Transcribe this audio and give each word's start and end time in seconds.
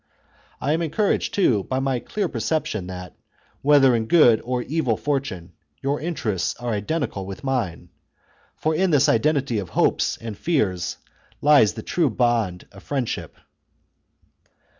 I 0.59 0.73
am 0.73 0.81
encouraged, 0.81 1.35
too, 1.35 1.63
by 1.65 1.77
my 1.79 1.99
clear 1.99 2.27
per 2.27 2.39
ception 2.39 2.87
that, 2.87 3.13
whether 3.61 3.95
in 3.95 4.07
good 4.07 4.41
or 4.43 4.63
evil 4.63 4.97
fortune, 4.97 5.53
your 5.83 6.01
interests 6.01 6.55
are 6.59 6.71
identical 6.71 7.27
with 7.27 7.43
mine; 7.43 7.89
for 8.55 8.73
in 8.73 8.89
this 8.89 9.07
iden 9.07 9.35
tity 9.35 9.61
of 9.61 9.69
hopes 9.69 10.17
and 10.17 10.35
fears 10.35 10.97
lies 11.39 11.75
the 11.75 11.83
true 11.83 12.09
bond 12.09 12.67
of 12.71 12.81
friend 12.81 13.07
ship. 13.07 13.35